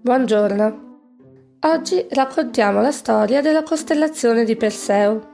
[0.00, 0.88] Buongiorno.
[1.60, 5.28] Oggi raccontiamo la storia della costellazione di Perseo.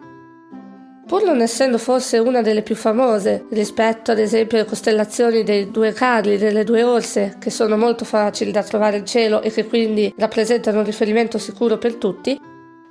[1.07, 5.93] Pur non essendo forse una delle più famose rispetto ad esempio alle costellazioni dei due
[5.93, 9.67] carli e delle due orse, che sono molto facili da trovare in cielo e che
[9.67, 12.37] quindi rappresentano un riferimento sicuro per tutti,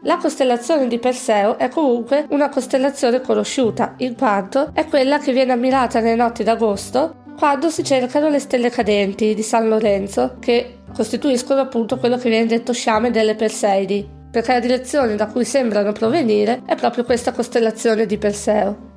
[0.03, 5.51] la costellazione di Perseo è comunque una costellazione conosciuta, in quanto è quella che viene
[5.51, 11.61] ammirata nelle notti d'agosto quando si cercano le stelle cadenti di San Lorenzo, che costituiscono
[11.61, 16.61] appunto quello che viene detto sciame delle Perseidi, perché la direzione da cui sembrano provenire
[16.65, 18.93] è proprio questa costellazione di Perseo.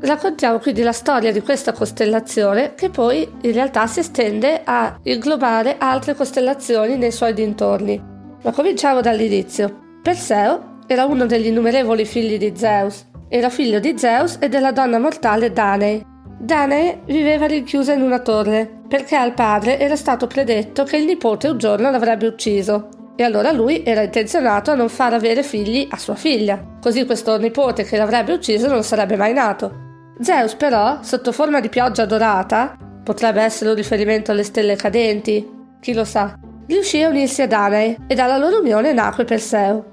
[0.00, 5.76] Raccontiamo quindi la storia di questa costellazione che poi in realtà si estende a inglobare
[5.78, 8.02] altre costellazioni nei suoi dintorni.
[8.42, 9.98] Ma cominciamo dall'inizio.
[10.02, 13.04] Perseo era uno degli innumerevoli figli di Zeus.
[13.28, 16.04] Era figlio di Zeus e della donna mortale Danae,
[16.42, 21.48] Danae viveva rinchiusa in una torre, perché al padre era stato predetto che il nipote
[21.48, 22.88] un giorno l'avrebbe ucciso.
[23.14, 27.36] E allora lui era intenzionato a non far avere figli a sua figlia, così questo
[27.36, 30.14] nipote che l'avrebbe ucciso non sarebbe mai nato.
[30.18, 35.46] Zeus però, sotto forma di pioggia dorata, potrebbe essere un riferimento alle stelle cadenti,
[35.78, 39.84] chi lo sa, riuscì a unirsi a Danae e dalla loro unione nacque Perseo.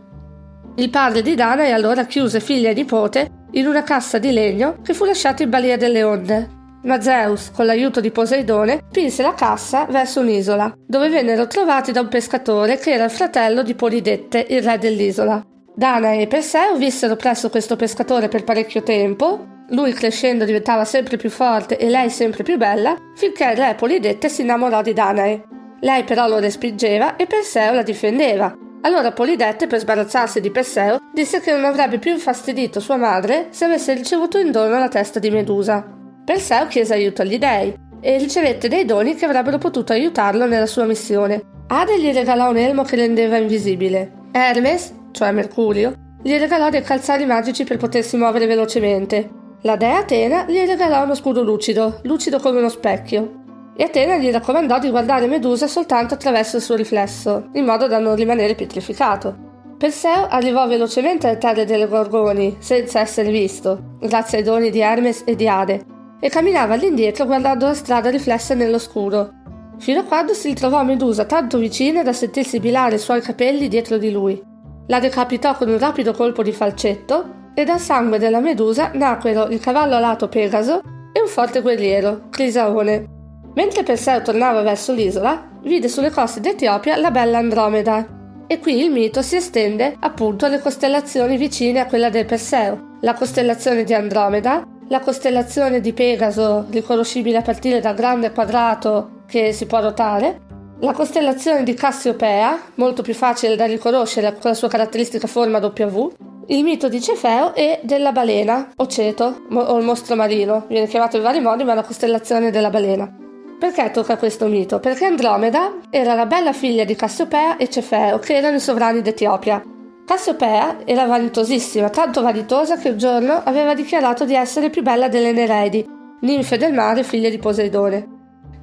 [0.76, 4.94] Il padre di Danae allora chiuse figlia e nipote in una cassa di legno che
[4.94, 6.50] fu lasciata in balia delle onde.
[6.84, 12.02] Ma Zeus, con l'aiuto di Poseidone, spinse la cassa verso un'isola, dove vennero trovati da
[12.02, 15.44] un pescatore che era il fratello di Polidette, il re dell'isola.
[15.76, 21.30] Danae e Perseo vissero presso questo pescatore per parecchio tempo, lui crescendo diventava sempre più
[21.30, 25.44] forte e lei sempre più bella, finché il re Polidette si innamorò di Danae.
[25.82, 31.40] Lei però lo respingeva e Perseo la difendeva, allora Polidette, per sbarazzarsi di Perseo, disse
[31.40, 35.30] che non avrebbe più infastidito sua madre se avesse ricevuto in dono la testa di
[35.30, 35.86] Medusa.
[36.24, 40.86] Perseo chiese aiuto agli dei e ricevette dei doni che avrebbero potuto aiutarlo nella sua
[40.86, 41.42] missione.
[41.68, 44.26] Ade gli regalò un elmo che rendeva invisibile.
[44.32, 49.30] Hermes, cioè Mercurio, gli regalò dei calzari magici per potersi muovere velocemente.
[49.62, 53.46] La dea Atena gli regalò uno scudo lucido, lucido come uno specchio
[53.80, 58.00] e Atena gli raccomandò di guardare Medusa soltanto attraverso il suo riflesso, in modo da
[58.00, 59.46] non rimanere pietrificato.
[59.78, 65.22] Perseo arrivò velocemente alle terre delle Gorgoni, senza essere visto, grazie ai doni di Hermes
[65.26, 65.86] e di Ade,
[66.20, 69.30] e camminava all'indietro guardando la strada riflessa nell'oscuro,
[69.78, 74.00] fino a quando si ritrovò Medusa tanto vicina da sentirsi bilare i suoi capelli dietro
[74.00, 74.42] di lui.
[74.88, 79.60] La decapitò con un rapido colpo di falcetto e dal sangue della Medusa nacquero il
[79.60, 80.82] cavallo alato Pegaso
[81.14, 83.17] e un forte guerriero, Crisaone,
[83.58, 88.06] Mentre Perseo tornava verso l'isola, vide sulle coste d'Etiopia la bella Andromeda.
[88.46, 93.16] E qui il mito si estende appunto alle costellazioni vicine a quella del Perseo, la
[93.16, 99.66] costellazione di Andromeda, la costellazione di Pegaso, riconoscibile a partire dal grande quadrato che si
[99.66, 100.40] può rotare,
[100.82, 106.12] la costellazione di Cassiopea, molto più facile da riconoscere con la sua caratteristica forma W,
[106.50, 111.18] il mito di Cefeo e della balena, o ceto, o il mostro marino, viene chiamato
[111.18, 113.26] in vari modi, ma la costellazione della balena.
[113.60, 114.80] Perché tocca questo mito?
[114.80, 119.64] Perché Andromeda era la bella figlia di Cassiopea e Cefeo, che erano i sovrani d'Etiopia.
[120.06, 125.32] Cassiopea era vanitosissima, tanto vanitosa che un giorno aveva dichiarato di essere più bella delle
[125.32, 125.86] Nereidi,
[126.22, 128.08] ninfe del mare figlie di Poseidone.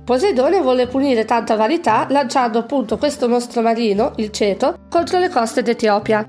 [0.04, 5.62] Poseidone volle punire tanta vanità lanciando appunto questo mostro marino, il ceto, contro le coste
[5.62, 6.24] d'Etiopia.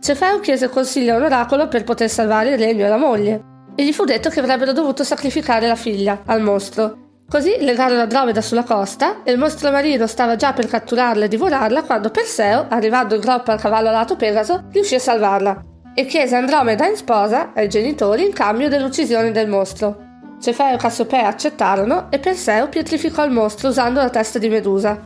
[0.00, 3.42] Cefeo chiese consiglio a un oracolo per poter salvare il regno e la moglie,
[3.76, 8.40] e gli fu detto che avrebbero dovuto sacrificare la figlia al mostro, Così legarono Andromeda
[8.40, 13.14] sulla costa e il mostro marino stava già per catturarla e divorarla quando Perseo, arrivando
[13.14, 15.64] in groppa al cavallo alato Pegaso, riuscì a salvarla
[15.94, 20.02] e chiese Andromeda in sposa ai genitori in cambio dell'uccisione del mostro.
[20.40, 25.00] Cefeo e Cassiopea accettarono e Perseo pietrificò il mostro usando la testa di Medusa.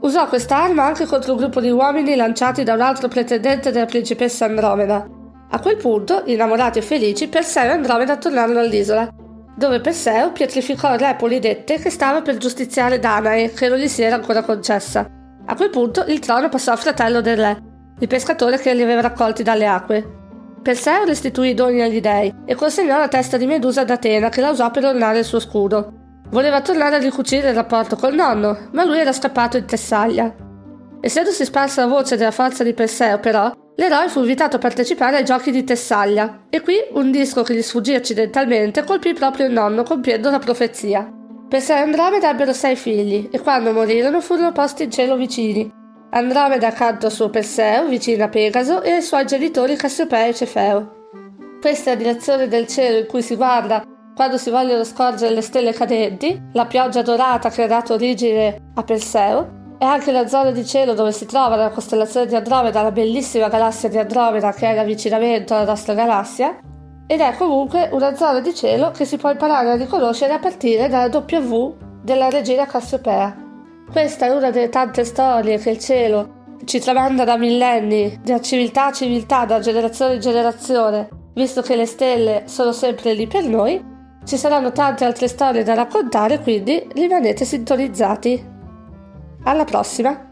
[0.00, 3.86] Usò questa arma anche contro un gruppo di uomini lanciati da un altro pretendente della
[3.86, 5.06] principessa Andromeda.
[5.50, 9.08] A quel punto, innamorati e felici, Perseo e Andromeda tornarono all'isola
[9.54, 14.02] dove Perseo pietrificò il re Polidette che stava per giustiziare Danae, che non gli si
[14.02, 15.06] era ancora concessa.
[15.44, 17.62] A quel punto il trono passò al fratello del re,
[17.98, 20.20] il pescatore che li aveva raccolti dalle acque.
[20.62, 24.40] Perseo restituì i doni agli dei e consegnò la testa di Medusa ad Atena che
[24.40, 25.92] la usò per ornare il suo scudo.
[26.30, 30.32] Voleva tornare a ricucire il rapporto col nonno, ma lui era scappato in Tessaglia.
[31.00, 35.24] Essendosi sparsa la voce della forza di Perseo, però, L'eroe fu invitato a partecipare ai
[35.24, 39.82] giochi di Tessaglia e qui un disco che gli sfuggì accidentalmente colpì proprio il nonno
[39.82, 41.10] compiendo la profezia.
[41.48, 45.70] Perseo e Andromeda ebbero sei figli e quando morirono furono posti in cielo vicini.
[46.10, 51.08] Andromeda accanto a suo Perseo, vicino a Pegaso, e ai suoi genitori Cassiopea e Cefeo.
[51.60, 53.82] Questa è la direzione del cielo in cui si guarda
[54.14, 58.82] quando si vogliono scorgere le stelle cadenti, la pioggia dorata che ha dato origine a
[58.82, 62.92] Perseo, è anche la zona di cielo dove si trova la costellazione di Andromeda, la
[62.92, 66.56] bellissima galassia di Andromeda che è l'avvicinamento alla nostra galassia,
[67.04, 70.88] ed è comunque una zona di cielo che si può imparare a riconoscere a partire
[70.88, 73.36] dalla W della regina Cassiopea.
[73.90, 78.86] Questa è una delle tante storie che il cielo ci tramanda da millenni, da civiltà
[78.86, 83.84] a civiltà, da generazione in generazione, visto che le stelle sono sempre lì per noi,
[84.24, 88.51] ci saranno tante altre storie da raccontare, quindi rimanete sintonizzati.
[89.44, 90.31] Alla prossima!